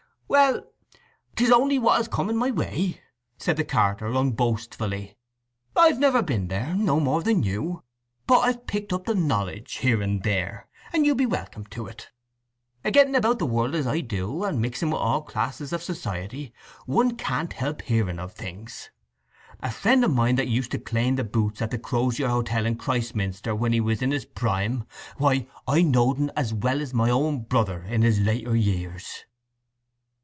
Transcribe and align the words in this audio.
"Well, 0.33 0.63
'tis 1.35 1.49
oonly 1.49 1.77
what 1.77 1.97
has 1.97 2.07
come 2.07 2.29
in 2.29 2.37
my 2.37 2.51
way," 2.51 3.01
said 3.37 3.57
the 3.57 3.65
carter 3.65 4.05
unboastfully. 4.15 5.17
"I've 5.75 5.99
never 5.99 6.21
been 6.21 6.47
there, 6.47 6.73
no 6.73 7.01
more 7.01 7.21
than 7.21 7.43
you; 7.43 7.83
but 8.27 8.39
I've 8.39 8.65
picked 8.65 8.93
up 8.93 9.03
the 9.03 9.13
knowledge 9.13 9.79
here 9.79 10.01
and 10.01 10.23
there, 10.23 10.69
and 10.93 11.05
you 11.05 11.15
be 11.15 11.25
welcome 11.25 11.65
to 11.71 11.85
it. 11.85 12.11
A 12.85 12.91
getting 12.91 13.13
about 13.13 13.39
the 13.39 13.45
world 13.45 13.75
as 13.75 13.85
I 13.85 13.99
do, 13.99 14.45
and 14.45 14.61
mixing 14.61 14.91
with 14.91 15.01
all 15.01 15.21
classes 15.21 15.73
of 15.73 15.83
society, 15.83 16.53
one 16.85 17.17
can't 17.17 17.51
help 17.51 17.81
hearing 17.81 18.17
of 18.17 18.31
things. 18.31 18.89
A 19.59 19.69
friend 19.69 20.05
o' 20.05 20.07
mine, 20.07 20.37
that 20.37 20.47
used 20.47 20.71
to 20.71 20.79
clane 20.79 21.15
the 21.15 21.25
boots 21.25 21.61
at 21.61 21.71
the 21.71 21.77
Crozier 21.77 22.29
Hotel 22.29 22.65
in 22.65 22.77
Christminster 22.77 23.53
when 23.53 23.73
he 23.73 23.81
was 23.81 24.01
in 24.01 24.11
his 24.11 24.23
prime, 24.25 24.85
why, 25.17 25.47
I 25.67 25.81
knowed 25.81 26.21
un 26.21 26.31
as 26.37 26.53
well 26.53 26.79
as 26.81 26.93
my 26.93 27.09
own 27.09 27.41
brother 27.41 27.83
in 27.83 28.01
his 28.03 28.21
later 28.21 28.55
years." 28.55 29.25